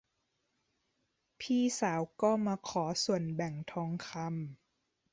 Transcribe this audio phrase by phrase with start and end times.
[1.41, 4.25] พี่สาวก็มาขอส่วนแบ่งทองคำ